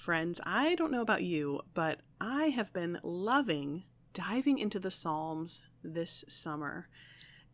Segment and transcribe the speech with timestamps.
[0.00, 3.82] Friends, I don't know about you, but I have been loving
[4.14, 6.88] diving into the Psalms this summer.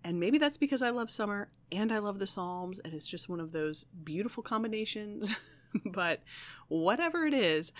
[0.05, 3.29] And maybe that's because I love summer and I love the Psalms, and it's just
[3.29, 5.29] one of those beautiful combinations.
[5.85, 6.23] but
[6.69, 7.73] whatever it is,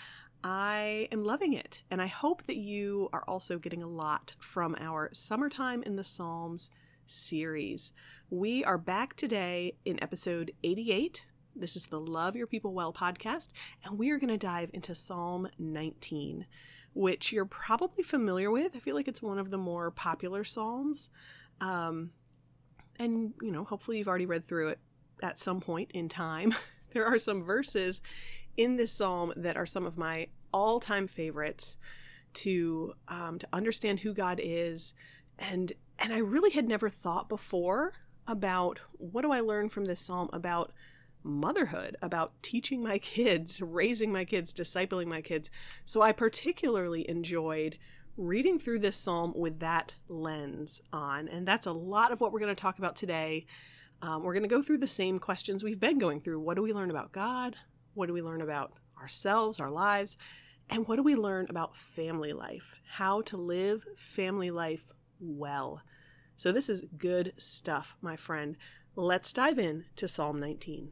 [0.43, 1.79] I am loving it.
[1.89, 6.03] And I hope that you are also getting a lot from our Summertime in the
[6.03, 6.69] Psalms
[7.05, 7.93] series.
[8.29, 11.23] We are back today in episode 88.
[11.59, 13.49] This is the Love Your People Well podcast,
[13.83, 16.45] and we are going to dive into Psalm 19,
[16.93, 18.75] which you're probably familiar with.
[18.75, 21.09] I feel like it's one of the more popular Psalms.
[21.59, 22.11] Um,
[22.99, 24.79] and, you know, hopefully you've already read through it
[25.23, 26.53] at some point in time.
[26.93, 28.01] there are some verses
[28.55, 31.75] in this psalm that are some of my all-time favorites
[32.33, 34.93] to um, to understand who God is
[35.39, 37.93] and and I really had never thought before
[38.27, 40.71] about what do I learn from this psalm about
[41.27, 45.49] motherhood, about teaching my kids, raising my kids, discipling my kids.
[45.85, 47.77] So I particularly enjoyed
[48.17, 51.27] reading through this psalm with that lens on.
[51.27, 53.45] And that's a lot of what we're going to talk about today.
[54.01, 56.39] Um, we're going to go through the same questions we've been going through.
[56.39, 57.55] What do we learn about God?
[57.93, 60.17] What do we learn about ourselves, our lives?
[60.69, 62.75] And what do we learn about family life?
[62.93, 65.81] How to live family life well.
[66.35, 68.57] So, this is good stuff, my friend.
[68.95, 70.91] Let's dive in to Psalm 19.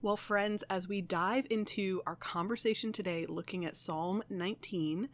[0.00, 5.08] Well, friends, as we dive into our conversation today looking at Psalm 19,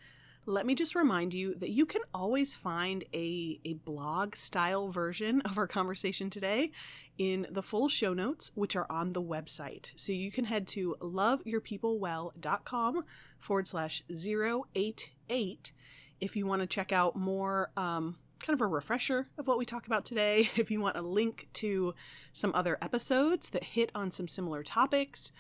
[0.45, 5.41] let me just remind you that you can always find a, a blog style version
[5.41, 6.71] of our conversation today
[7.17, 9.87] in the full show notes, which are on the website.
[9.97, 13.05] So you can head to loveyourpeoplewell.com
[13.39, 15.73] forward slash 088
[16.21, 19.65] if you want to check out more um, kind of a refresher of what we
[19.65, 21.95] talk about today, if you want a link to
[22.33, 25.33] some other episodes that hit on some similar topics,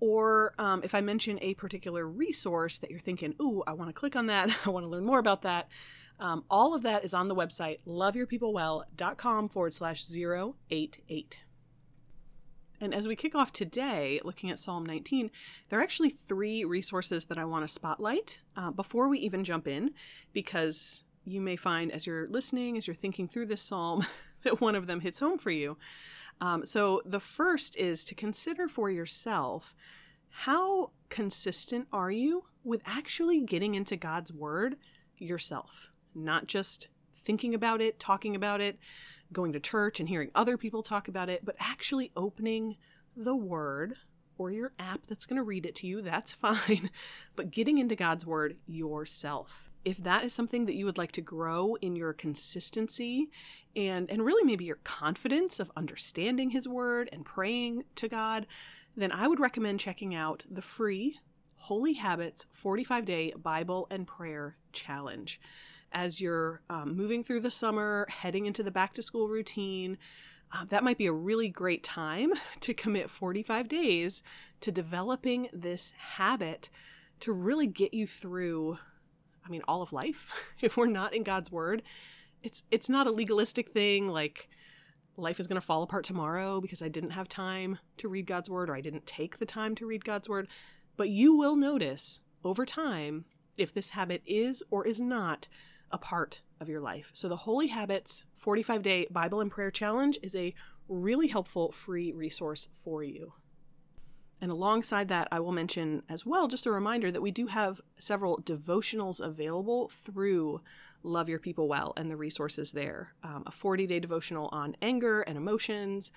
[0.00, 3.92] or um, if I mention a particular resource that you're thinking, ooh, I want to
[3.92, 5.68] click on that, I want to learn more about that,
[6.18, 11.38] um, all of that is on the website, loveyourpeoplewell.com forward slash 088.
[12.80, 15.30] And as we kick off today, looking at Psalm 19,
[15.68, 19.68] there are actually three resources that I want to spotlight uh, before we even jump
[19.68, 19.92] in,
[20.32, 24.06] because you may find as you're listening, as you're thinking through this psalm,
[24.42, 25.76] that one of them hits home for you.
[26.40, 29.74] Um, so the first is to consider for yourself
[30.30, 34.76] how consistent are you with actually getting into God's word
[35.18, 38.78] yourself, not just thinking about it, talking about it,
[39.32, 42.76] going to church and hearing other people talk about it, but actually opening
[43.16, 43.94] the word
[44.38, 46.90] or your app that's going to read it to you, that's fine.
[47.36, 49.70] But getting into God's Word yourself.
[49.84, 53.30] If that is something that you would like to grow in your consistency
[53.74, 58.46] and, and really maybe your confidence of understanding His Word and praying to God,
[58.96, 61.18] then I would recommend checking out the free
[61.54, 65.40] Holy Habits 45 Day Bible and Prayer Challenge.
[65.92, 69.98] As you're um, moving through the summer, heading into the back to school routine,
[70.52, 74.22] uh, that might be a really great time to commit 45 days
[74.60, 76.68] to developing this habit
[77.20, 78.78] to really get you through
[79.44, 80.26] I mean all of life.
[80.60, 81.82] if we're not in God's word,
[82.42, 84.48] it's it's not a legalistic thing like
[85.16, 88.48] life is going to fall apart tomorrow because I didn't have time to read God's
[88.48, 90.48] word or I didn't take the time to read God's word,
[90.96, 93.26] but you will notice over time
[93.56, 95.48] if this habit is or is not
[95.90, 97.10] a part of your life.
[97.12, 100.54] So, the Holy Habits 45 Day Bible and Prayer Challenge is a
[100.88, 103.34] really helpful free resource for you.
[104.42, 107.80] And alongside that, I will mention as well just a reminder that we do have
[108.00, 110.60] several devotionals available through
[111.04, 113.14] Love Your People Well and the resources there.
[113.22, 116.10] Um, a 40 day devotional on anger and emotions,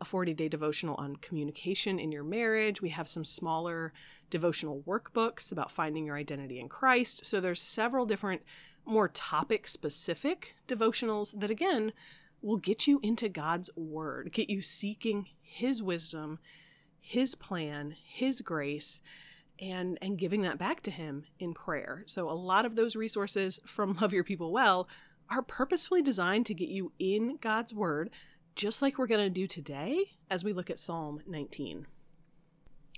[0.00, 2.80] a 40 day devotional on communication in your marriage.
[2.80, 3.92] We have some smaller
[4.30, 7.26] devotional workbooks about finding your identity in Christ.
[7.26, 8.42] So there's several different
[8.84, 11.92] more topic specific devotionals that, again,
[12.40, 16.38] will get you into God's Word, get you seeking His wisdom,
[17.02, 19.00] His plan, His grace.
[19.60, 22.02] And, and giving that back to him in prayer.
[22.06, 24.88] So, a lot of those resources from Love Your People Well
[25.30, 28.10] are purposefully designed to get you in God's Word,
[28.56, 31.86] just like we're going to do today as we look at Psalm 19.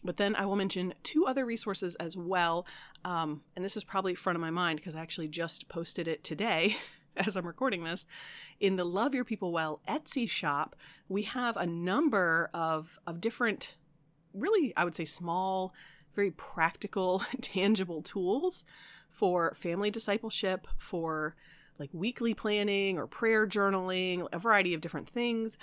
[0.05, 2.67] But then I will mention two other resources as well.
[3.05, 6.23] Um, and this is probably front of my mind because I actually just posted it
[6.23, 6.77] today
[7.17, 8.05] as I'm recording this.
[8.61, 10.77] In the Love Your People Well Etsy shop,
[11.09, 13.77] we have a number of, of different,
[14.35, 15.73] really, I would say, small,
[16.15, 18.65] very practical, tangible tools
[19.11, 21.37] for family discipleship, for
[21.79, 25.57] like weekly planning or prayer journaling, a variety of different things.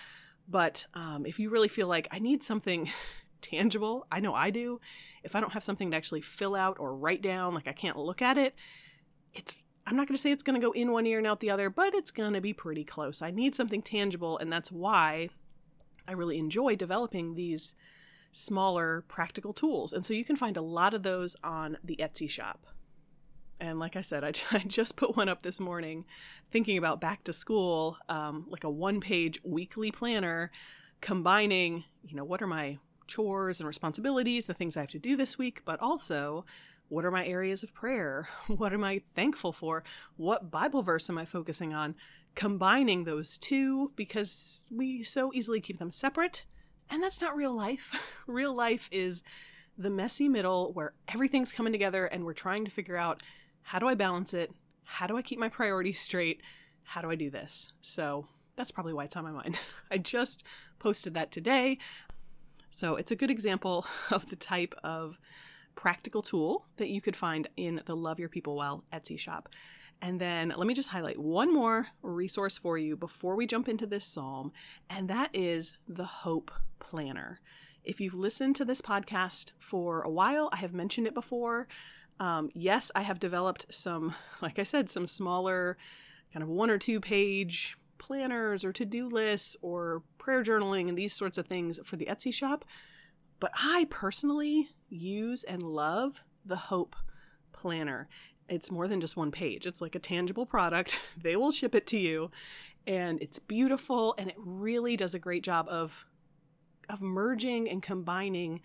[0.48, 2.90] But um, if you really feel like I need something
[3.42, 4.82] tangible, I know I do.
[5.24, 7.98] If I don't have something to actually fill out or write down, like I can't
[7.98, 8.56] look at it,
[9.34, 9.56] it's
[9.88, 11.50] I'm not going to say it's going to go in one ear and out the
[11.50, 13.22] other, but it's going to be pretty close.
[13.22, 15.30] I need something tangible, and that's why
[16.08, 17.74] I really enjoy developing these
[18.32, 19.94] smaller practical tools.
[19.94, 22.68] And so you can find a lot of those on the Etsy shop.
[23.60, 26.06] And like I said, I, I just put one up this morning
[26.52, 30.52] thinking about back to school, um, like a one page weekly planner
[31.00, 35.16] combining, you know, what are my chores and responsibilities, the things I have to do
[35.18, 36.46] this week, but also
[36.88, 38.28] what are my areas of prayer?
[38.48, 39.84] What am I thankful for?
[40.18, 41.96] What Bible verse am I focusing on?
[42.36, 46.46] Combining those two because we so easily keep them separate.
[46.92, 48.18] And that's not real life.
[48.28, 49.24] real life is
[49.78, 53.24] the messy middle where everything's coming together and we're trying to figure out
[53.64, 54.52] how do I balance it?
[54.84, 56.42] How do I keep my priorities straight?
[56.84, 57.72] How do I do this?
[57.80, 58.28] So
[58.58, 59.58] that's probably why it's on my mind.
[59.92, 60.44] I just
[60.80, 61.78] posted that today.
[62.70, 65.18] So it's a good example of the type of
[65.76, 69.48] practical tool that you could find in the Love Your People Well Etsy shop.
[70.02, 73.86] And then let me just highlight one more resource for you before we jump into
[73.86, 74.52] this psalm,
[74.90, 77.40] and that is the Hope Planner.
[77.84, 81.68] If you've listened to this podcast for a while, I have mentioned it before.
[82.20, 85.78] Um, yes, I have developed some, like I said, some smaller,
[86.34, 90.98] kind of one or two page planners or to do lists or prayer journaling and
[90.98, 92.66] these sorts of things for the Etsy shop.
[93.40, 96.96] But I personally use and love the Hope
[97.52, 98.08] Planner.
[98.52, 100.96] It's more than just one page, it's like a tangible product.
[101.22, 102.30] they will ship it to you,
[102.86, 106.06] and it's beautiful and it really does a great job of
[106.90, 108.62] of merging and combining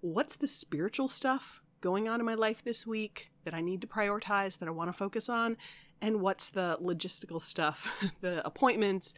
[0.00, 3.86] what's the spiritual stuff going on in my life this week that I need to
[3.86, 5.56] prioritize, that I want to focus on,
[6.00, 7.88] and what's the logistical stuff,
[8.20, 9.14] the appointments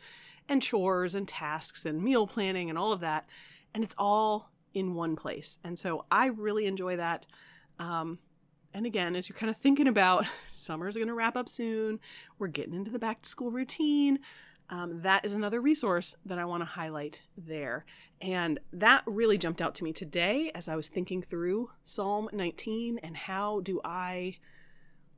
[0.49, 3.29] and chores and tasks and meal planning and all of that.
[3.75, 5.59] And it's all in one place.
[5.65, 7.27] And so I really enjoy that.
[7.79, 8.19] Um,
[8.75, 12.01] and again, as you're kind of thinking about summer's going to wrap up soon,
[12.39, 14.19] we're getting into the back to school routine
[14.73, 17.85] um, that is another resource that I want to highlight there.
[18.23, 22.99] And that really jumped out to me today as I was thinking through Psalm 19
[23.03, 24.39] and how do I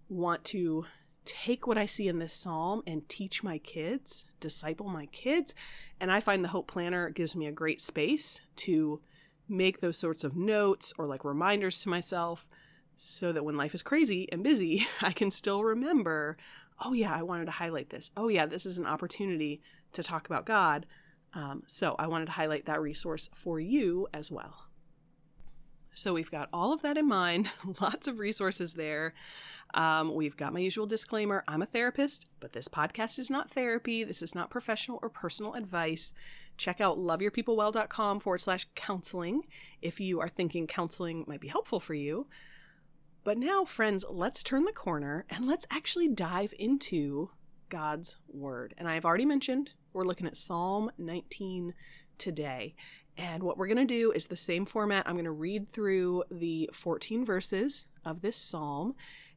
[0.09, 0.87] want to
[1.25, 5.55] take what I see in this psalm and teach my kids, disciple my kids.
[6.01, 9.01] And I find the Hope Planner gives me a great space to
[9.49, 12.49] make those sorts of notes or like reminders to myself
[12.97, 16.37] so that when life is crazy and busy, I can still remember
[16.85, 18.11] oh, yeah, I wanted to highlight this.
[18.17, 19.61] Oh, yeah, this is an opportunity
[19.93, 20.87] to talk about God.
[21.33, 24.67] Um, so I wanted to highlight that resource for you as well.
[25.97, 27.51] So we've got all of that in mind,
[27.81, 29.15] lots of resources there.
[29.75, 34.03] Um, we've got my usual disclaimer I'm a therapist, but this podcast is not therapy.
[34.03, 36.13] This is not professional or personal advice.
[36.57, 39.43] Check out loveyourpeoplewell.com forward slash counseling
[39.83, 42.27] if you are thinking counseling might be helpful for you.
[43.25, 47.31] But now, friends, let's turn the corner and let's actually dive into
[47.71, 48.75] God's Word.
[48.77, 51.73] And I've already mentioned we're looking at Psalm 19
[52.19, 52.75] today.
[53.17, 55.05] And what we're going to do is the same format.
[55.07, 58.95] I'm going to read through the 14 verses of this psalm,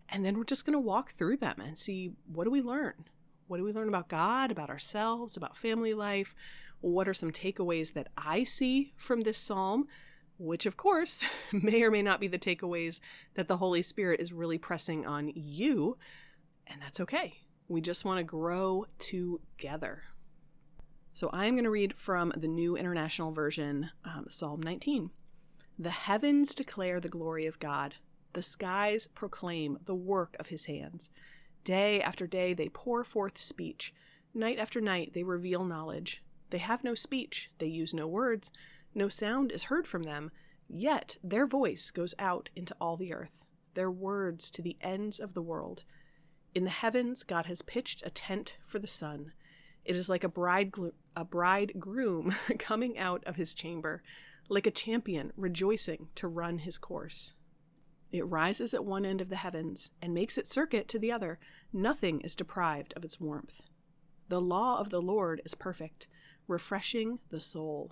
[0.10, 3.06] and then we're just going to walk through them and see what do we learn?
[3.48, 6.36] What do we learn about God, about ourselves, about family life?
[6.82, 9.88] What are some takeaways that I see from this psalm?
[10.38, 11.20] Which of course
[11.52, 13.00] may or may not be the takeaways
[13.34, 15.98] that the Holy Spirit is really pressing on you,
[16.66, 17.40] and that's okay.
[17.68, 20.04] We just want to grow together.
[21.12, 25.10] So I'm going to read from the New International Version, um, Psalm 19.
[25.80, 27.96] The heavens declare the glory of God,
[28.34, 31.10] the skies proclaim the work of his hands.
[31.64, 33.94] Day after day they pour forth speech,
[34.34, 36.24] night after night they reveal knowledge.
[36.50, 38.52] They have no speech, they use no words
[38.98, 40.32] no sound is heard from them,
[40.68, 45.36] yet their voice goes out into all the earth, their words to the ends of
[45.36, 45.84] the world.
[46.56, 49.34] In the heavens, God has pitched a tent for the sun.
[49.86, 50.74] It is like a bride
[51.16, 54.02] a bridegroom coming out of his chamber,
[54.50, 57.34] like a champion rejoicing to run his course.
[58.12, 61.40] It rises at one end of the heavens and makes its circuit to the other.
[61.72, 63.62] Nothing is deprived of its warmth.
[64.30, 66.08] The law of the Lord is perfect,
[66.48, 67.92] refreshing the soul.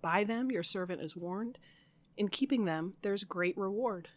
[0.00, 1.58] By them your servant is warned.
[2.16, 4.08] In keeping them there's great reward.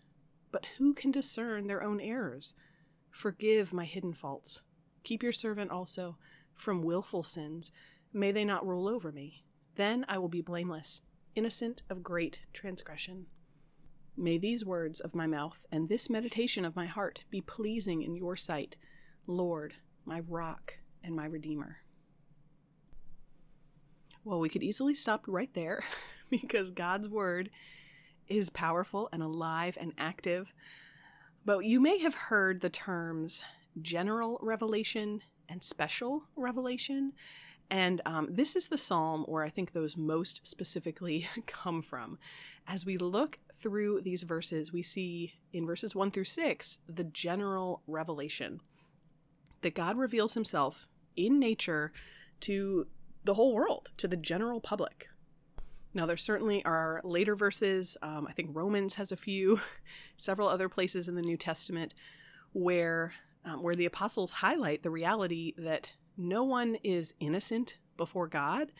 [0.51, 2.55] But who can discern their own errors?
[3.09, 4.61] Forgive my hidden faults.
[5.03, 6.17] Keep your servant also
[6.53, 7.71] from wilful sins.
[8.13, 9.43] May they not rule over me.
[9.75, 11.01] Then I will be blameless,
[11.35, 13.27] innocent of great transgression.
[14.17, 18.15] May these words of my mouth and this meditation of my heart be pleasing in
[18.15, 18.75] your sight,
[19.25, 21.77] Lord, my rock and my redeemer.
[24.23, 25.83] Well, we could easily stop right there
[26.29, 27.49] because God's word
[28.27, 30.53] is powerful and alive and active.
[31.43, 33.43] But you may have heard the terms
[33.81, 37.13] general revelation and special revelation.
[37.69, 42.19] And um, this is the psalm where I think those most specifically come from.
[42.67, 47.81] As we look through these verses, we see in verses 1 through 6 the general
[47.87, 48.59] revelation
[49.61, 51.91] that God reveals himself in nature
[52.41, 52.87] to
[53.23, 55.07] the whole world, to the general public.
[55.93, 57.97] Now, there certainly are later verses.
[58.01, 59.59] Um, I think Romans has a few,
[60.15, 61.93] several other places in the New Testament
[62.53, 63.13] where
[63.43, 68.71] um, where the apostles highlight the reality that no one is innocent before God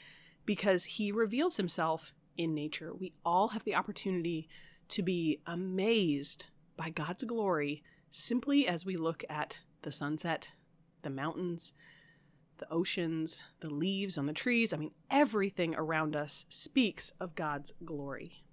[0.45, 2.93] because he reveals himself in nature.
[2.93, 4.48] We all have the opportunity
[4.89, 6.45] to be amazed
[6.77, 10.50] by God's glory simply as we look at the sunset,
[11.01, 11.74] the mountains,
[12.62, 14.72] the oceans, the leaves on the trees.
[14.72, 18.44] I mean, everything around us speaks of God's glory.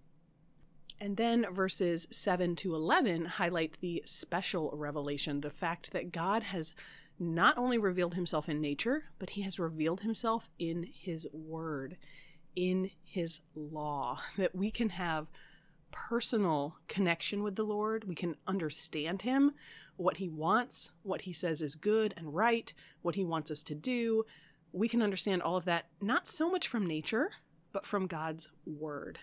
[1.00, 6.74] And then verses 7 to 11 highlight the special revelation, the fact that God has
[7.20, 11.96] not only revealed himself in nature, but he has revealed himself in his word,
[12.56, 15.28] in his law, that we can have
[15.90, 18.04] personal connection with the Lord.
[18.04, 19.52] We can understand him,
[19.98, 23.74] what he wants, what he says is good and right, what he wants us to
[23.74, 24.24] do.
[24.72, 27.32] We can understand all of that not so much from nature,
[27.72, 29.18] but from God's word.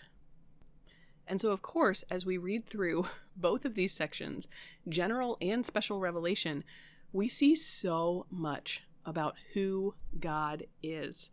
[1.28, 4.48] And so, of course, as we read through both of these sections,
[4.88, 6.64] general and special revelation,
[7.12, 11.30] we see so much about who God is.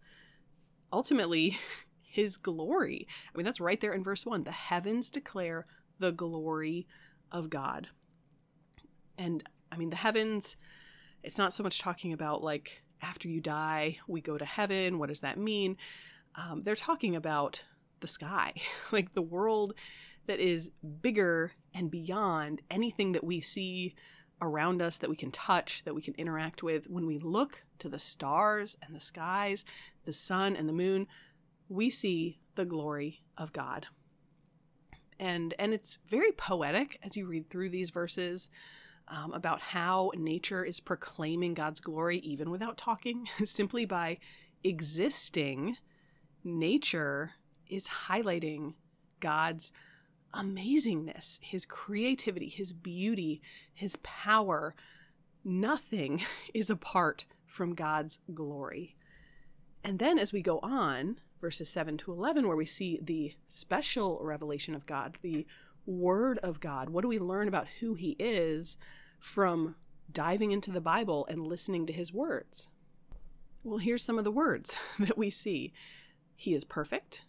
[0.93, 1.59] Ultimately,
[2.03, 3.09] his glory.
[3.35, 4.45] I mean, that's right there in verse 1.
[4.45, 5.67] The heavens declare
[5.99, 6.87] the glory
[7.33, 7.89] of God.
[9.19, 10.57] And I mean, the heavens,
[11.23, 14.99] it's not so much talking about like after you die, we go to heaven.
[14.99, 15.77] What does that mean?
[16.35, 17.63] Um, they're talking about
[18.01, 18.55] the sky,
[18.93, 19.75] like the world
[20.27, 23.95] that is bigger and beyond anything that we see
[24.41, 26.89] around us, that we can touch, that we can interact with.
[26.89, 29.65] When we look to the stars and the skies,
[30.05, 31.07] the sun and the moon,
[31.69, 33.87] we see the glory of God.
[35.19, 38.51] And, and it's very poetic as you read through these verses
[39.09, 44.19] um, about how nature is proclaiming God's glory even without talking, simply by
[44.65, 45.77] existing.
[46.45, 47.33] Nature
[47.69, 48.75] is highlighting
[49.21, 49.73] God's
[50.35, 53.41] amazingness, his creativity, his beauty,
[53.73, 54.75] his power.
[55.45, 56.23] Nothing
[56.55, 58.97] is apart from God's glory.
[59.85, 64.19] And then as we go on, verses 7 to 11, where we see the special
[64.23, 65.47] revelation of God, the
[65.87, 68.77] Word of God, what do we learn about who He is
[69.19, 69.77] from
[70.11, 72.69] diving into the Bible and listening to His words?
[73.65, 75.73] Well, here's some of the words that we see
[76.35, 77.23] He is perfect,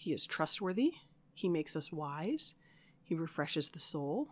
[0.00, 0.94] he is trustworthy.
[1.34, 2.54] He makes us wise.
[3.02, 4.28] He refreshes the soul.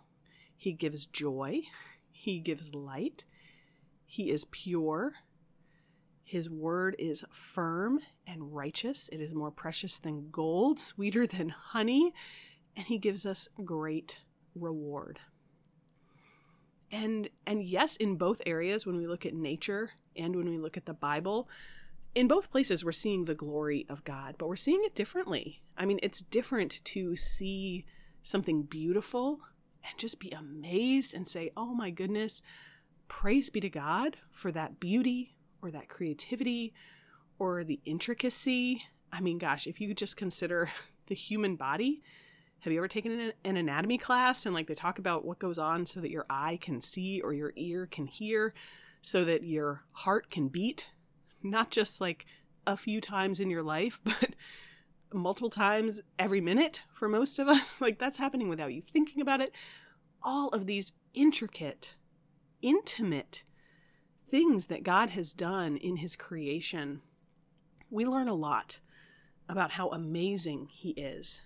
[0.56, 1.60] He gives joy.
[2.10, 3.26] He gives light.
[4.04, 5.12] He is pure.
[6.25, 9.08] His word is firm and righteous.
[9.12, 12.12] It is more precious than gold, sweeter than honey,
[12.78, 14.20] and he gives us great
[14.54, 15.18] reward.
[16.90, 20.76] And and yes, in both areas when we look at nature and when we look
[20.76, 21.50] at the Bible,
[22.14, 25.61] in both places we're seeing the glory of God, but we're seeing it differently.
[25.76, 27.85] I mean, it's different to see
[28.23, 29.40] something beautiful
[29.82, 32.40] and just be amazed and say, "Oh my goodness,
[33.08, 36.73] praise be to God for that beauty or that creativity
[37.40, 40.70] or the intricacy." I mean, gosh, if you just consider
[41.08, 42.02] the human body,
[42.60, 45.86] have you ever taken an anatomy class and like they talk about what goes on
[45.86, 48.52] so that your eye can see or your ear can hear
[49.00, 50.86] so that your heart can beat
[51.42, 52.26] not just like
[52.66, 54.34] a few times in your life, but
[55.12, 57.76] multiple times every minute for most of us.
[57.80, 59.52] like that's happening without you thinking about it.
[60.22, 61.94] All of these intricate,
[62.60, 63.44] intimate
[64.30, 67.00] things that God has done in his creation.
[67.90, 68.80] We learn a lot
[69.48, 71.40] about how amazing he is.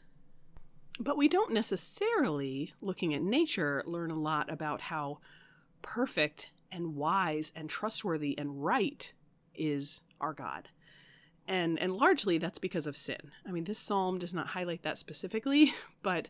[1.00, 5.18] But we don't necessarily, looking at nature, learn a lot about how
[5.80, 9.12] perfect and wise and trustworthy and right
[9.54, 10.68] is our God.
[11.48, 13.32] And and largely that's because of sin.
[13.46, 16.28] I mean, this psalm does not highlight that specifically, but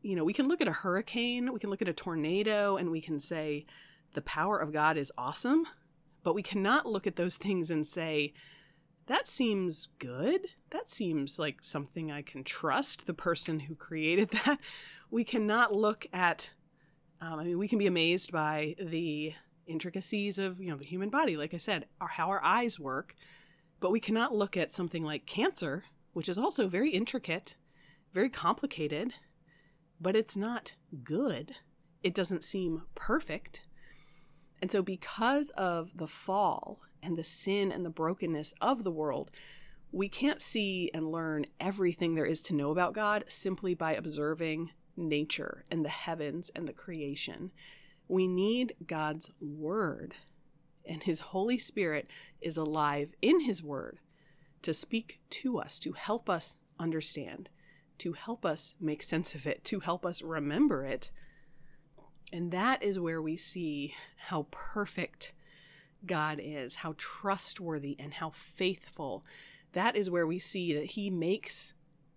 [0.00, 2.90] you know, we can look at a hurricane, we can look at a tornado and
[2.90, 3.66] we can say
[4.14, 5.66] the power of God is awesome,
[6.22, 8.32] but we cannot look at those things and say
[9.08, 10.48] that seems good.
[10.70, 14.60] That seems like something I can trust the person who created that.
[15.10, 16.50] We cannot look at
[17.20, 19.34] um, I mean, we can be amazed by the
[19.68, 23.14] intricacies of you know the human body like i said our, how our eyes work
[23.80, 25.84] but we cannot look at something like cancer
[26.14, 27.54] which is also very intricate
[28.12, 29.12] very complicated
[30.00, 30.72] but it's not
[31.04, 31.56] good
[32.02, 33.60] it doesn't seem perfect
[34.62, 39.30] and so because of the fall and the sin and the brokenness of the world
[39.90, 44.70] we can't see and learn everything there is to know about god simply by observing
[44.96, 47.50] nature and the heavens and the creation
[48.08, 50.14] we need God's Word,
[50.84, 52.08] and His Holy Spirit
[52.40, 53.98] is alive in His Word
[54.62, 57.50] to speak to us, to help us understand,
[57.98, 61.10] to help us make sense of it, to help us remember it.
[62.32, 65.32] And that is where we see how perfect
[66.06, 69.24] God is, how trustworthy and how faithful.
[69.72, 71.72] That is where we see that He makes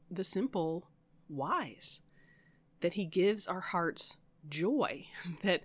[0.10, 0.90] the simple
[1.28, 2.00] wise,
[2.82, 5.06] that He gives our hearts joy,
[5.44, 5.64] that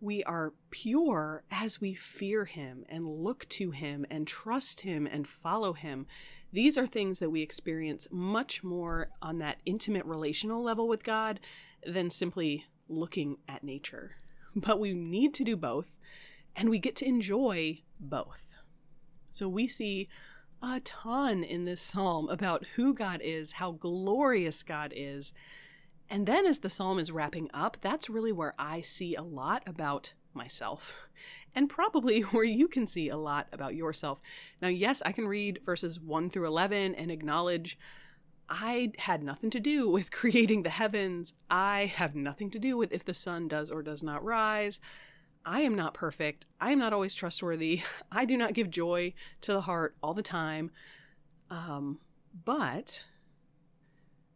[0.00, 5.26] we are pure as we fear him and look to him and trust him and
[5.26, 6.06] follow him.
[6.52, 11.40] These are things that we experience much more on that intimate relational level with God
[11.84, 14.16] than simply looking at nature.
[14.56, 15.98] But we need to do both,
[16.58, 18.52] and we get to enjoy both.
[19.30, 20.08] So we see
[20.60, 25.32] a ton in this psalm about who God is, how glorious God is,
[26.10, 29.62] and then as the psalm is wrapping up, that's really where I see a lot
[29.66, 31.08] about myself
[31.54, 34.18] and probably where you can see a lot about yourself.
[34.60, 37.78] Now, yes, I can read verses 1 through 11 and acknowledge
[38.48, 41.34] I had nothing to do with creating the heavens.
[41.48, 44.80] I have nothing to do with if the sun does or does not rise.
[45.48, 46.44] I am not perfect.
[46.60, 47.80] I am not always trustworthy.
[48.12, 50.70] I do not give joy to the heart all the time.
[51.48, 52.00] Um,
[52.44, 53.02] but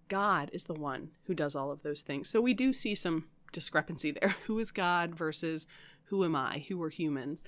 [0.09, 2.31] God is the one who does all of those things.
[2.31, 4.37] So we do see some discrepancy there.
[4.47, 5.67] Who is God versus
[6.05, 6.65] who am I?
[6.69, 7.45] Who are humans?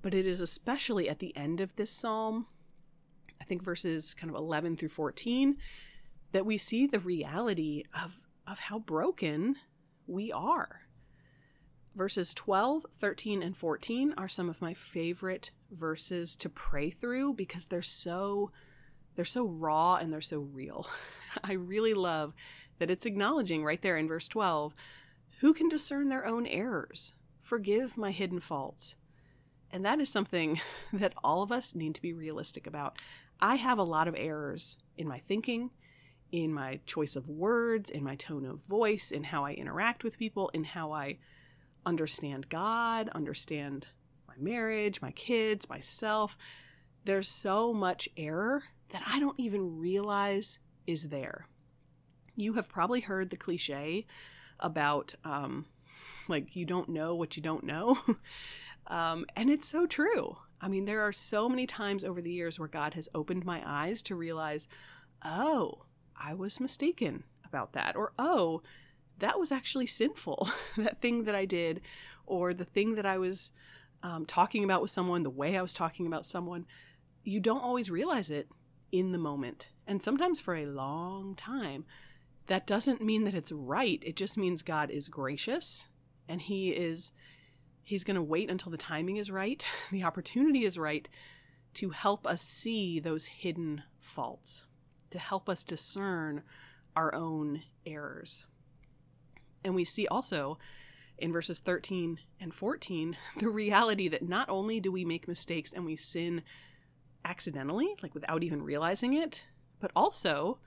[0.00, 2.46] But it is especially at the end of this psalm,
[3.40, 5.56] I think verses kind of 11 through 14,
[6.30, 9.56] that we see the reality of, of how broken
[10.06, 10.82] we are.
[11.98, 17.66] Verses 12, 13, and 14 are some of my favorite verses to pray through because
[17.66, 18.52] they're so
[19.16, 20.88] they're so raw and they're so real.
[21.42, 22.34] I really love
[22.78, 24.76] that it's acknowledging right there in verse 12
[25.40, 27.14] who can discern their own errors?
[27.40, 28.94] Forgive my hidden faults.
[29.68, 30.60] And that is something
[30.92, 32.96] that all of us need to be realistic about.
[33.40, 35.70] I have a lot of errors in my thinking,
[36.30, 40.16] in my choice of words, in my tone of voice, in how I interact with
[40.16, 41.18] people, in how I
[41.84, 43.88] understand God, understand
[44.26, 46.36] my marriage, my kids, myself.
[47.04, 51.46] There's so much error that I don't even realize is there.
[52.36, 54.06] You have probably heard the cliche
[54.60, 55.66] about, um,
[56.28, 57.98] like, you don't know what you don't know.
[58.86, 60.38] um, and it's so true.
[60.60, 63.62] I mean, there are so many times over the years where God has opened my
[63.64, 64.68] eyes to realize,
[65.24, 65.84] oh,
[66.16, 67.96] I was mistaken about that.
[67.96, 68.62] Or, oh,
[69.18, 71.80] that was actually sinful, that thing that I did,
[72.26, 73.50] or the thing that I was
[74.02, 76.66] um, talking about with someone, the way I was talking about someone.
[77.24, 78.48] You don't always realize it
[78.90, 81.84] in the moment and sometimes for a long time.
[82.46, 84.02] That doesn't mean that it's right.
[84.06, 85.84] It just means God is gracious
[86.28, 87.10] and he is
[87.82, 91.08] he's going to wait until the timing is right, the opportunity is right
[91.74, 94.62] to help us see those hidden faults,
[95.10, 96.42] to help us discern
[96.94, 98.44] our own errors.
[99.64, 100.58] And we see also
[101.18, 105.84] in verses 13 and 14 the reality that not only do we make mistakes and
[105.84, 106.42] we sin
[107.24, 109.44] accidentally, like without even realizing it,
[109.80, 110.58] but also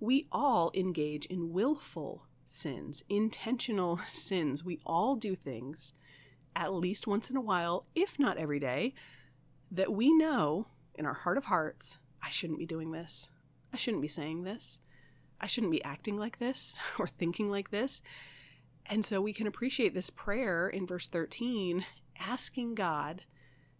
[0.00, 4.64] we all engage in willful sins, intentional sins.
[4.64, 5.92] We all do things
[6.54, 8.94] at least once in a while, if not every day,
[9.70, 13.28] that we know in our heart of hearts, I shouldn't be doing this.
[13.72, 14.80] I shouldn't be saying this.
[15.40, 18.02] I shouldn't be acting like this or thinking like this.
[18.86, 21.84] And so we can appreciate this prayer in verse 13,
[22.18, 23.24] asking God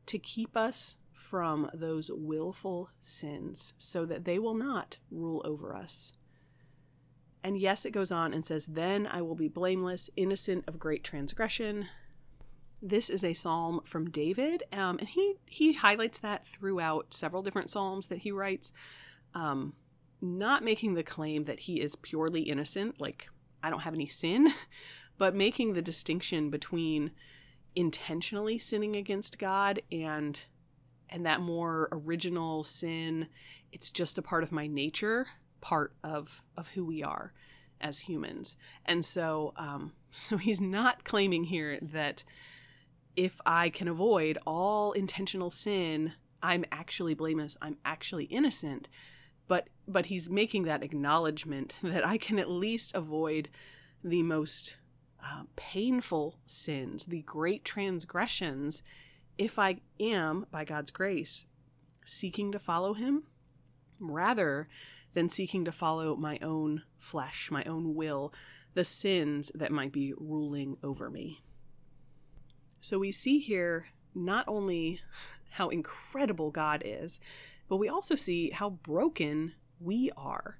[0.06, 6.12] to keep us from those willful sins so that they will not rule over us.
[7.42, 11.02] And yes, it goes on and says, Then I will be blameless, innocent of great
[11.02, 11.88] transgression.
[12.80, 17.70] This is a psalm from David, um, and he, he highlights that throughout several different
[17.70, 18.72] psalms that he writes,
[19.34, 19.72] um,
[20.20, 23.28] not making the claim that he is purely innocent, like,
[23.62, 24.52] I don't have any sin,
[25.18, 27.12] but making the distinction between
[27.74, 30.40] intentionally sinning against God and
[31.10, 33.28] and that more original sin
[33.72, 35.26] it's just a part of my nature
[35.60, 37.32] part of of who we are
[37.80, 38.56] as humans.
[38.84, 42.24] And so um so he's not claiming here that
[43.14, 48.88] if i can avoid all intentional sin i'm actually blameless i'm actually innocent
[49.88, 53.48] but he's making that acknowledgement that i can at least avoid
[54.04, 54.76] the most
[55.22, 58.82] uh, painful sins the great transgressions
[59.36, 61.46] if i am by god's grace
[62.04, 63.24] seeking to follow him
[64.00, 64.68] rather
[65.14, 68.32] than seeking to follow my own flesh, my own will,
[68.74, 71.42] the sins that might be ruling over me.
[72.80, 75.00] So we see here not only
[75.50, 77.18] how incredible God is,
[77.68, 80.58] but we also see how broken we are.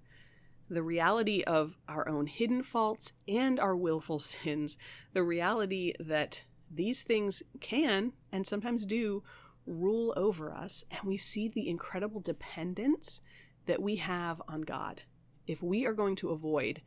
[0.71, 4.77] The reality of our own hidden faults and our willful sins,
[5.13, 9.23] the reality that these things can and sometimes do
[9.67, 13.21] rule over us, and we see the incredible dependence
[13.67, 15.03] that we have on God.
[15.47, 16.83] If we are going to avoid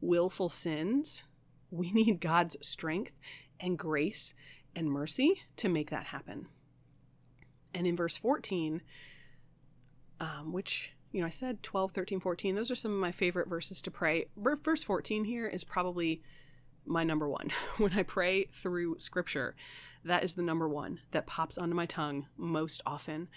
[0.00, 1.22] willful sins,
[1.70, 3.12] we need God's strength
[3.60, 4.34] and grace
[4.74, 6.46] and mercy to make that happen.
[7.74, 8.82] And in verse 14,
[10.20, 13.48] um, which, you know, I said 12, 13, 14, those are some of my favorite
[13.48, 14.26] verses to pray.
[14.36, 16.22] Verse 14 here is probably
[16.84, 17.50] my number one.
[17.76, 19.54] when I pray through scripture,
[20.04, 23.28] that is the number one that pops onto my tongue most often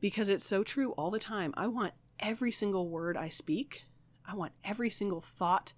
[0.00, 1.52] because it's so true all the time.
[1.56, 3.82] I want every single word I speak.
[4.24, 5.72] I want every single thought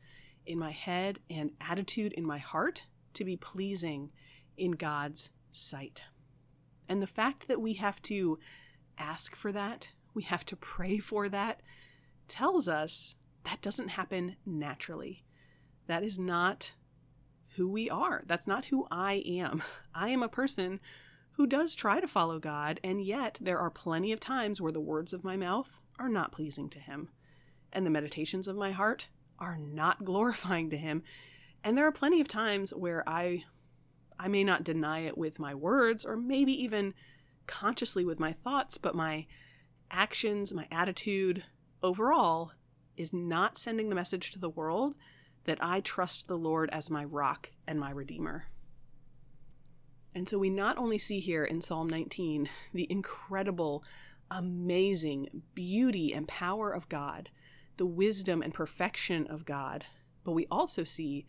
[0.47, 4.11] in my head and attitude in my heart to be pleasing
[4.57, 6.03] in God's sight.
[6.89, 8.39] And the fact that we have to
[8.99, 9.91] ask for that,
[10.21, 11.63] we have to pray for that,
[12.29, 15.25] tells us that doesn't happen naturally.
[15.87, 16.73] That is not
[17.57, 18.23] who we are.
[18.27, 19.63] That's not who I am.
[19.95, 20.79] I am a person
[21.33, 24.79] who does try to follow God, and yet there are plenty of times where the
[24.79, 27.09] words of my mouth are not pleasing to Him,
[27.73, 31.03] and the meditations of my heart are not glorifying to Him.
[31.65, 33.45] And there are plenty of times where I
[34.19, 36.93] I may not deny it with my words or maybe even
[37.47, 39.27] consciously with my thoughts, but my
[39.91, 41.45] actions, my attitude
[41.83, 42.53] overall
[42.97, 44.95] is not sending the message to the world
[45.45, 48.47] that I trust the Lord as my rock and my redeemer.
[50.15, 53.85] And so we not only see here in Psalm 19 the incredible,
[54.31, 57.31] amazing beauty and power of God,
[57.77, 59.87] the wisdom and perfection of God,
[60.25, 61.27] but we also see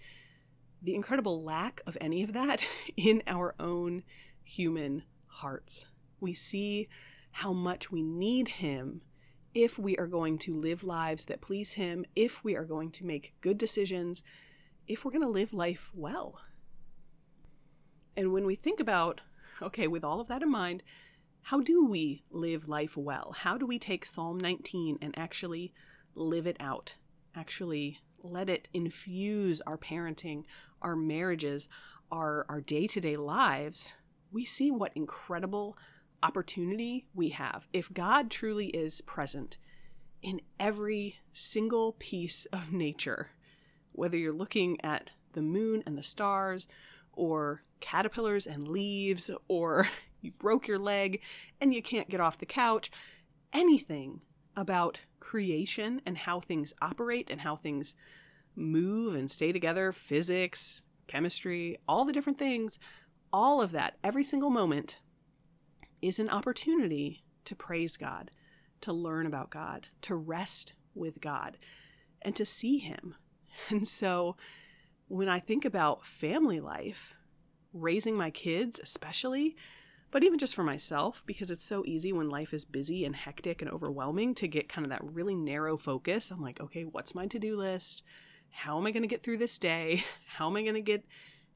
[0.82, 2.62] the incredible lack of any of that
[2.97, 4.04] in our own
[4.43, 5.86] human hearts.
[6.19, 6.89] We see
[7.32, 9.02] how much we need Him
[9.54, 13.06] if we are going to live lives that please Him, if we are going to
[13.06, 14.24] make good decisions,
[14.88, 16.39] if we're going to live life well.
[18.15, 19.22] And when we think about,
[19.62, 20.84] okay, with all of that in mind,
[21.44, 23.34] how do we live life well?
[23.38, 25.74] How do we take Psalm 19 and actually
[26.15, 26.96] live it out?
[27.36, 30.44] Actually let it infuse our parenting,
[30.82, 31.67] our marriages,
[32.12, 33.94] our our day-to-day lives.
[34.32, 35.78] We see what incredible
[36.24, 37.68] opportunity we have.
[37.74, 39.58] If God truly is present
[40.22, 43.32] in every single piece of nature,
[43.92, 46.68] whether you're looking at the moon and the stars,
[47.14, 49.88] or caterpillars and leaves, or
[50.22, 51.22] you broke your leg
[51.60, 52.92] and you can't get off the couch,
[53.54, 54.22] anything
[54.56, 57.96] about creation and how things operate and how things
[58.56, 62.78] move and stay together, physics, chemistry, all the different things,
[63.32, 64.98] all of that, every single moment
[66.02, 68.32] is an opportunity to praise God,
[68.82, 71.58] to learn about God, to rest with God,
[72.22, 73.16] and to see Him.
[73.70, 74.38] And so
[75.10, 77.16] when I think about family life,
[77.74, 79.58] raising my kids especially,
[80.10, 83.62] but even just for myself, because it's so easy when life is busy and hectic
[83.62, 86.32] and overwhelming to get kind of that really narrow focus.
[86.32, 88.04] I'm like, okay, what's my to do list?
[88.50, 90.04] How am I going to get through this day?
[90.36, 91.06] How am I going to get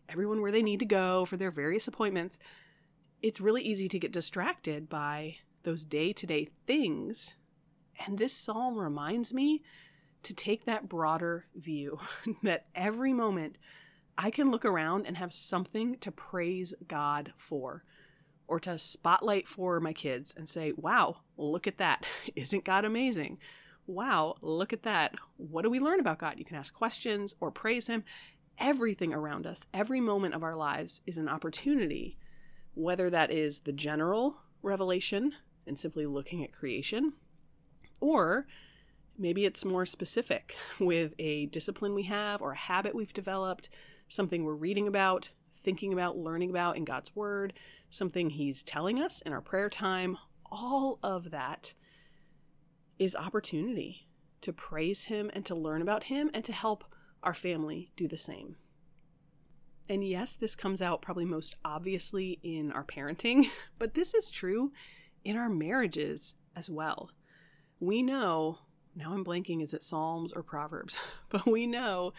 [0.07, 2.39] everyone where they need to go for their various appointments?
[3.21, 7.33] It's really easy to get distracted by those day to day things
[8.05, 9.63] And this psalm reminds me
[10.23, 11.99] to take that broader view
[12.43, 13.57] that every moment
[14.17, 17.83] I can look around and have something to praise God for
[18.47, 22.05] or to spotlight for my kids and say, wow, look at that.
[22.35, 23.39] Isn't God amazing?
[23.87, 25.15] Wow, look at that.
[25.37, 26.35] What do we learn about God?
[26.37, 28.03] You can ask questions or praise Him.
[28.57, 32.17] Everything around us, every moment of our lives is an opportunity,
[32.75, 35.33] whether that is the general revelation
[35.65, 37.13] and simply looking at creation,
[37.99, 38.45] or
[39.17, 43.69] maybe it's more specific with a discipline we have or a habit we've developed,
[44.07, 47.53] something we're reading about, thinking about, learning about in God's Word,
[47.89, 50.17] something He's telling us in our prayer time.
[50.51, 51.73] All of that
[52.99, 54.07] is opportunity
[54.41, 56.83] to praise Him and to learn about Him and to help
[57.23, 58.57] our family do the same.
[59.89, 64.71] And yes, this comes out probably most obviously in our parenting, but this is true
[65.23, 67.11] in our marriages as well.
[67.79, 68.59] We know,
[68.95, 70.97] now I'm blanking, is it Psalms or Proverbs?
[71.29, 72.13] but we know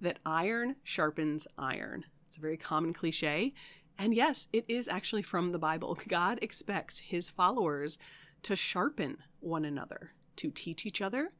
[0.00, 2.04] that iron sharpens iron.
[2.26, 3.52] It's a very common cliche.
[3.98, 5.98] And yes, it is actually from the Bible.
[6.08, 7.98] God expects his followers
[8.42, 11.32] to sharpen one another, to teach each other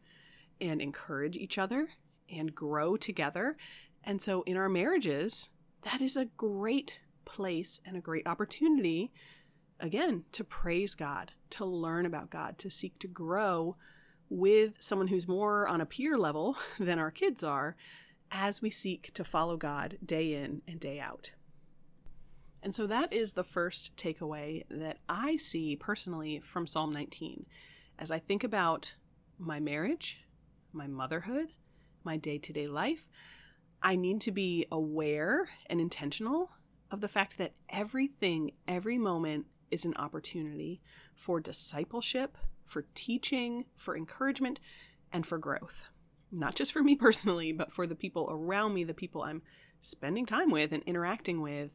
[0.61, 1.89] and encourage each other
[2.31, 3.57] and grow together.
[4.05, 5.49] And so in our marriages,
[5.83, 9.13] that is a great place and a great opportunity,
[9.81, 13.77] again, to praise God, to learn about God, to seek to grow
[14.29, 17.77] with someone who's more on a peer level than our kids are,
[18.31, 21.33] as we seek to follow God day in and day out.
[22.63, 27.45] And so that is the first takeaway that I see personally from Psalm 19.
[27.99, 28.95] As I think about
[29.39, 30.21] my marriage,
[30.73, 31.49] my motherhood,
[32.05, 33.09] my day to day life,
[33.83, 36.51] I need to be aware and intentional
[36.91, 40.81] of the fact that everything, every moment is an opportunity
[41.15, 44.61] for discipleship, for teaching, for encouragement,
[45.13, 45.87] and for growth
[46.33, 49.43] not just for me personally, but for the people around me, the people I'm
[49.81, 51.73] spending time with and interacting with.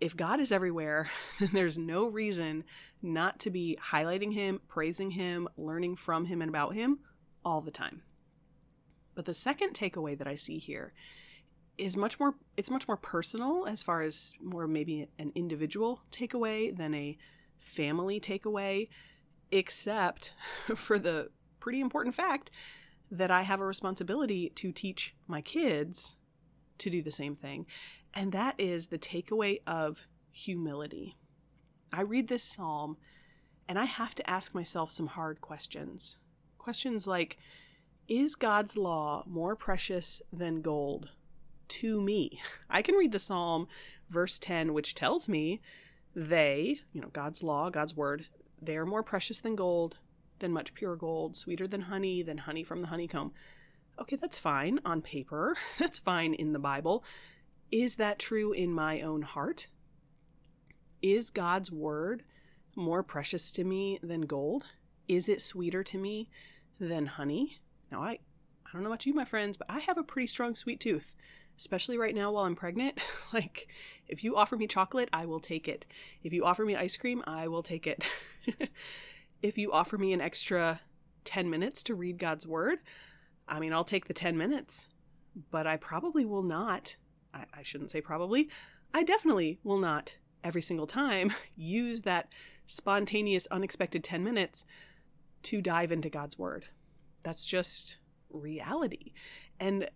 [0.00, 2.64] If God is everywhere, then there's no reason
[3.02, 7.00] not to be highlighting Him, praising Him, learning from Him and about Him
[7.44, 8.02] all the time.
[9.14, 10.92] But the second takeaway that I see here
[11.76, 16.74] is much more it's much more personal as far as more maybe an individual takeaway
[16.76, 17.16] than a
[17.58, 18.88] family takeaway
[19.50, 20.32] except
[20.76, 22.50] for the pretty important fact
[23.10, 26.12] that I have a responsibility to teach my kids
[26.78, 27.66] to do the same thing.
[28.12, 31.16] And that is the takeaway of humility.
[31.92, 32.96] I read this psalm
[33.68, 36.16] and I have to ask myself some hard questions.
[36.58, 37.38] Questions like
[38.08, 41.10] Is God's law more precious than gold
[41.68, 42.40] to me?
[42.70, 43.66] I can read the psalm,
[44.10, 45.60] verse 10, which tells me
[46.14, 48.26] they, you know, God's law, God's word,
[48.60, 49.96] they are more precious than gold
[50.38, 53.32] than much pure gold, sweeter than honey, than honey from the honeycomb.
[53.98, 55.56] Okay, that's fine on paper.
[55.78, 57.04] That's fine in the Bible.
[57.70, 59.68] Is that true in my own heart?
[61.00, 62.24] Is God's word
[62.74, 64.64] more precious to me than gold?
[65.06, 66.28] Is it sweeter to me
[66.80, 67.60] than honey?
[67.94, 68.18] Now, I,
[68.66, 71.14] I don't know about you, my friends, but I have a pretty strong sweet tooth,
[71.56, 72.98] especially right now while I'm pregnant.
[73.32, 73.68] like,
[74.08, 75.86] if you offer me chocolate, I will take it.
[76.24, 78.02] If you offer me ice cream, I will take it.
[79.42, 80.80] if you offer me an extra
[81.22, 82.80] 10 minutes to read God's word,
[83.46, 84.86] I mean, I'll take the 10 minutes,
[85.52, 86.96] but I probably will not.
[87.32, 88.48] I, I, shouldn't say probably.
[88.92, 92.28] I definitely will not every single time use that
[92.66, 94.64] spontaneous, unexpected 10 minutes
[95.44, 96.64] to dive into God's word.
[97.24, 97.98] That's just
[98.30, 99.12] reality.
[99.58, 99.88] And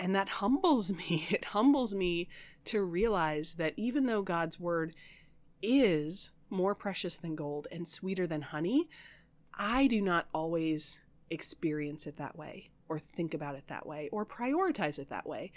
[0.00, 1.26] and that humbles me.
[1.30, 2.28] It humbles me
[2.66, 4.94] to realize that even though God's word
[5.62, 8.88] is more precious than gold and sweeter than honey,
[9.56, 10.98] I do not always
[11.30, 15.52] experience it that way, or think about it that way, or prioritize it that way.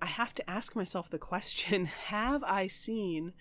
[0.00, 3.32] I have to ask myself the question Have I seen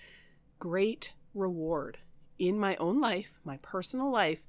[0.59, 1.99] great reward
[2.39, 4.45] in my own life, my personal life,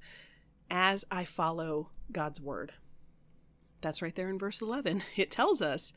[0.69, 2.73] as I follow God's word?
[3.81, 5.03] That's right there in verse 11.
[5.15, 5.93] It tells us,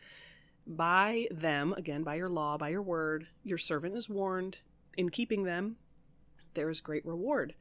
[0.66, 4.58] By them, again, by your law, by your word, your servant is warned.
[4.96, 5.76] In keeping them,
[6.54, 7.54] there is great reward.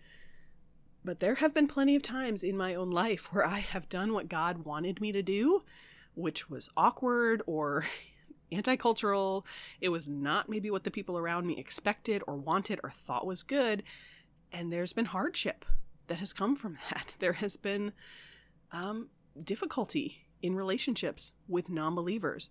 [1.05, 4.11] But there have been plenty of times in my own life where I have done
[4.11, 5.63] what God wanted me to do,
[6.15, 7.85] which was awkward or
[8.51, 9.45] anti cultural.
[9.79, 13.43] It was not maybe what the people around me expected or wanted or thought was
[13.43, 13.83] good.
[14.51, 15.63] And there's been hardship
[16.07, 17.13] that has come from that.
[17.19, 17.93] There has been
[18.71, 19.09] um,
[19.43, 22.49] difficulty in relationships with non believers.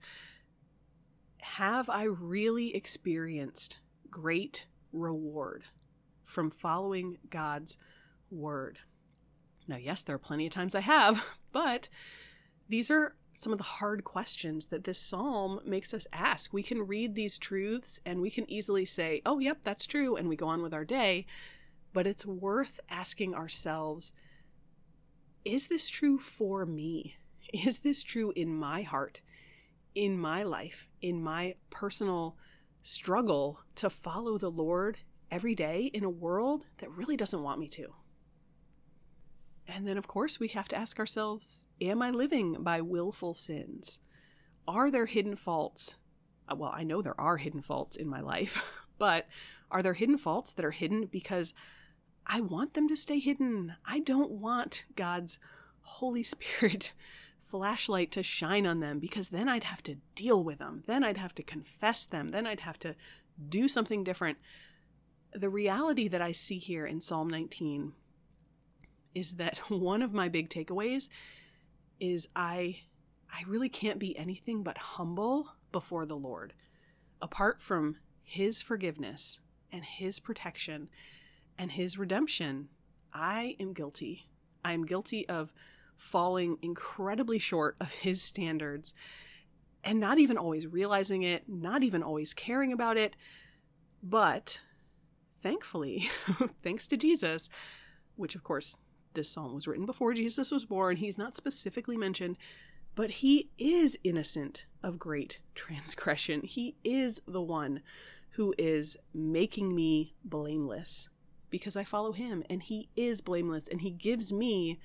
[1.38, 3.78] Have I really experienced
[4.10, 5.64] great reward
[6.24, 7.76] from following God's
[8.30, 8.80] word.
[9.68, 11.88] Now, yes, there are plenty of times I have, but
[12.68, 16.52] these are some of the hard questions that this psalm makes us ask.
[16.52, 20.28] We can read these truths and we can easily say, oh, yep, that's true, and
[20.28, 21.26] we go on with our day.
[21.96, 24.12] But it's worth asking ourselves
[25.46, 27.16] is this true for me?
[27.54, 29.22] Is this true in my heart,
[29.94, 32.36] in my life, in my personal
[32.82, 34.98] struggle to follow the Lord
[35.30, 37.94] every day in a world that really doesn't want me to?
[39.66, 44.00] And then, of course, we have to ask ourselves Am I living by willful sins?
[44.68, 45.94] Are there hidden faults?
[46.46, 49.28] Uh, well, I know there are hidden faults in my life, but
[49.70, 51.54] are there hidden faults that are hidden because
[52.26, 53.74] I want them to stay hidden?
[53.84, 55.38] I don't want God's
[55.80, 56.92] Holy Spirit
[57.42, 60.82] flashlight to shine on them because then I'd have to deal with them.
[60.86, 62.28] Then I'd have to confess them.
[62.28, 62.96] Then I'd have to
[63.48, 64.38] do something different.
[65.32, 67.92] The reality that I see here in Psalm 19
[69.14, 71.08] is that one of my big takeaways
[72.00, 72.80] is I
[73.32, 76.52] I really can't be anything but humble before the Lord.
[77.20, 79.40] Apart from his forgiveness
[79.72, 80.88] and his protection
[81.58, 82.68] and his redemption,
[83.12, 84.28] I am guilty.
[84.64, 85.52] I am guilty of
[85.96, 88.92] falling incredibly short of his standards
[89.82, 93.14] and not even always realizing it, not even always caring about it.
[94.02, 94.58] But
[95.42, 96.10] thankfully,
[96.62, 97.48] thanks to Jesus,
[98.16, 98.76] which of course
[99.14, 100.96] this psalm was written before Jesus was born.
[100.96, 102.36] He's not specifically mentioned,
[102.94, 106.42] but he is innocent of great transgression.
[106.42, 107.80] He is the one
[108.30, 111.08] who is making me blameless
[111.50, 114.78] because I follow him, and he is blameless, and he gives me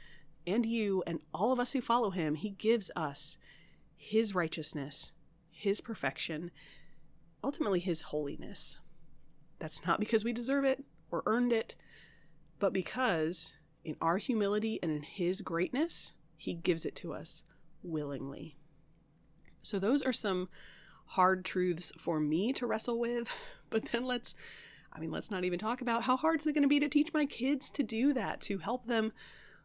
[0.47, 3.37] and you and all of us who follow him, he gives us
[3.95, 5.11] his righteousness,
[5.51, 6.49] his perfection,
[7.43, 8.77] ultimately his holiness.
[9.59, 11.75] That's not because we deserve it or earned it,
[12.57, 13.51] but because
[13.83, 17.43] in our humility and in His greatness, He gives it to us
[17.83, 18.57] willingly.
[19.61, 20.49] So, those are some
[21.07, 23.29] hard truths for me to wrestle with.
[23.71, 24.35] But then let's,
[24.93, 26.89] I mean, let's not even talk about how hard is it going to be to
[26.89, 29.13] teach my kids to do that, to help them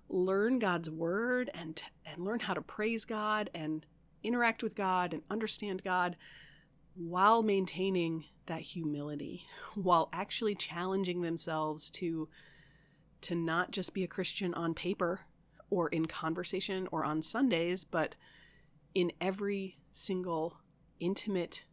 [0.08, 3.84] learn God's word and and learn how to praise God and
[4.22, 6.16] interact with God and understand God
[6.94, 12.28] while maintaining that humility, while actually challenging themselves to
[13.22, 15.22] to not just be a Christian on paper
[15.70, 18.14] or in conversation or on Sundays, but
[18.94, 20.58] in every single
[21.00, 21.64] intimate,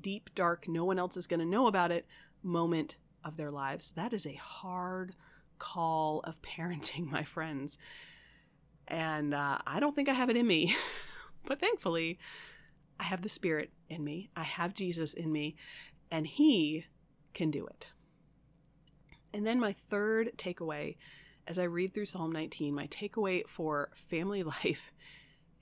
[0.00, 2.06] deep, dark, no one else is going to know about it
[2.42, 3.92] moment of their lives.
[3.96, 5.14] That is a hard
[5.58, 7.78] call of parenting, my friends.
[8.88, 10.74] And uh, I don't think I have it in me,
[11.46, 12.18] but thankfully,
[12.98, 14.30] I have the Spirit in me.
[14.36, 15.56] I have Jesus in me,
[16.10, 16.86] and He
[17.32, 17.86] can do it.
[19.32, 20.96] And then my third takeaway
[21.46, 24.92] as I read through Psalm 19, my takeaway for family life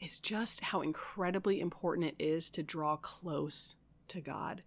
[0.01, 3.75] is just how incredibly important it is to draw close
[4.09, 4.63] to God.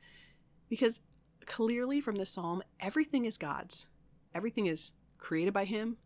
[0.69, 0.99] Because
[1.45, 3.85] clearly from the psalm, everything is God's.
[4.33, 5.97] Everything is created by Him,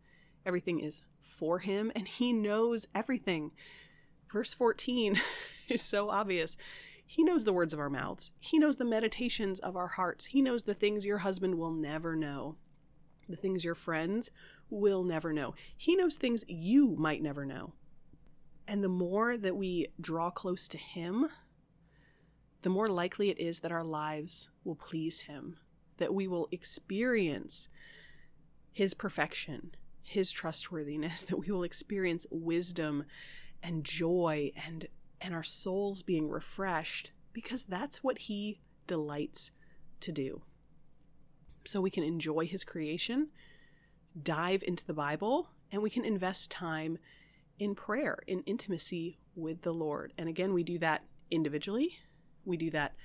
[0.46, 3.52] everything is for Him, and He knows everything.
[4.32, 5.20] Verse 14
[5.70, 6.58] is so obvious.
[7.06, 8.32] He knows the words of our mouths.
[8.40, 10.26] He knows the meditations of our hearts.
[10.26, 12.58] He knows the things your husband will never know
[13.30, 14.32] the things your friends
[14.70, 15.54] will never know.
[15.76, 17.74] He knows things you might never know.
[18.68, 21.30] And the more that we draw close to Him,
[22.62, 25.58] the more likely it is that our lives will please Him,
[25.98, 27.68] that we will experience
[28.72, 33.06] His perfection, His trustworthiness, that we will experience wisdom
[33.64, 34.88] and joy and,
[35.20, 39.52] and our souls being refreshed, because that's what He delights
[40.00, 40.42] to do
[41.68, 43.28] so we can enjoy his creation,
[44.22, 46.98] dive into the Bible, and we can invest time
[47.60, 50.14] in prayer, in intimacy with the Lord.
[50.18, 51.98] And again, we do that individually.
[52.48, 52.96] We do that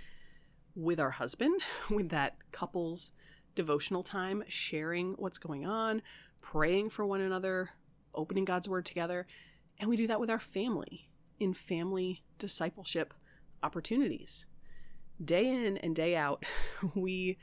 [0.74, 3.10] with our husband, with that couple's
[3.54, 6.00] devotional time, sharing what's going on,
[6.40, 7.70] praying for one another,
[8.14, 9.26] opening God's word together.
[9.78, 13.12] And we do that with our family in family discipleship
[13.62, 14.46] opportunities.
[15.22, 16.44] Day in and day out,
[16.94, 17.38] we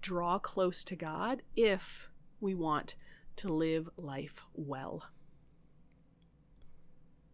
[0.00, 2.08] draw close to God if
[2.40, 2.94] we want
[3.36, 5.04] to live life well.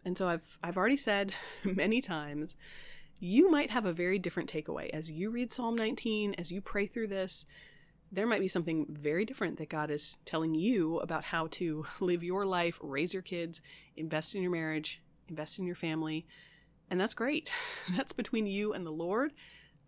[0.05, 2.57] And so I've I've already said many times
[3.21, 6.87] you might have a very different takeaway as you read Psalm 19 as you pray
[6.87, 7.45] through this
[8.11, 12.23] there might be something very different that God is telling you about how to live
[12.23, 13.61] your life, raise your kids,
[13.97, 16.27] invest in your marriage, invest in your family.
[16.91, 17.53] And that's great.
[17.97, 19.35] That's between you and the Lord.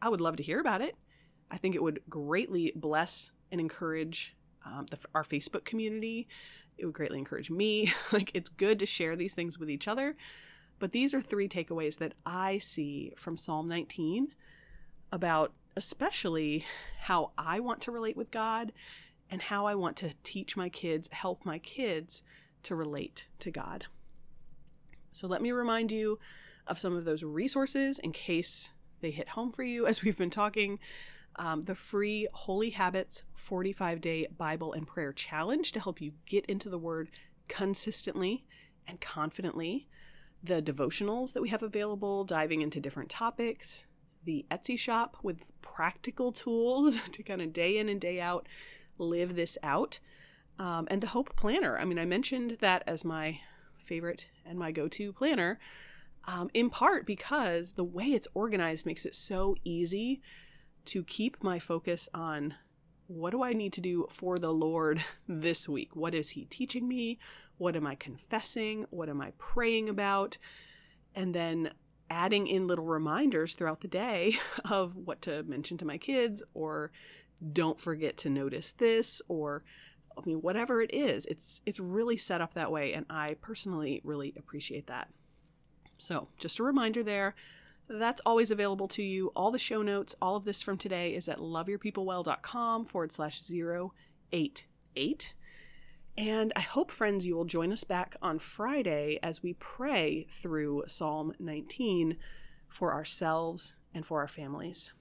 [0.03, 0.97] I would love to hear about it.
[1.51, 6.28] I think it would greatly bless and encourage um, the, our Facebook community
[6.76, 7.95] It would greatly encourage me.
[8.12, 10.14] like, it's good to share these things with each other.
[10.81, 14.28] But these are three takeaways that I see from Psalm 19
[15.12, 16.64] about especially
[17.03, 18.72] how I want to relate with God
[19.31, 22.22] and how I want to teach my kids, help my kids
[22.64, 23.87] to relate to God.
[25.12, 26.18] So let me remind you
[26.66, 28.68] of some of those resources in case
[29.01, 30.78] they hit home for you as we've been talking.
[31.37, 36.45] Um, the free Holy Habits 45 Day Bible and Prayer Challenge to help you get
[36.47, 37.11] into the Word
[37.49, 38.45] consistently
[38.87, 39.87] and confidently.
[40.43, 43.84] The devotionals that we have available, diving into different topics.
[44.24, 48.47] The Etsy shop with practical tools to kind of day in and day out
[48.99, 49.99] live this out.
[50.59, 51.78] Um, and the Hope Planner.
[51.78, 53.41] I mean, I mentioned that as my
[53.78, 55.59] favorite and my go to planner,
[56.26, 60.20] um, in part because the way it's organized makes it so easy
[60.84, 62.55] to keep my focus on
[63.11, 65.96] what do I need to do for the Lord this week?
[65.96, 67.18] What is He teaching me?
[67.58, 68.86] What am I confessing?
[68.90, 70.38] What am I praying about?
[71.14, 71.72] And then
[72.08, 74.38] adding in little reminders throughout the day
[74.70, 76.92] of what to mention to my kids or
[77.52, 79.64] don't forget to notice this or
[80.16, 84.00] I mean whatever it is it's it's really set up that way and I personally
[84.04, 85.08] really appreciate that.
[85.98, 87.34] So, just a reminder there
[87.99, 89.32] that's always available to you.
[89.34, 95.32] All the show notes, all of this from today is at loveyourpeoplewell.com forward slash 088.
[96.16, 100.84] And I hope, friends, you will join us back on Friday as we pray through
[100.86, 102.16] Psalm 19
[102.68, 104.93] for ourselves and for our families.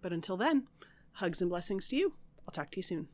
[0.00, 0.68] But until then,
[1.14, 2.14] hugs and blessings to you.
[2.46, 3.08] I'll talk to you soon.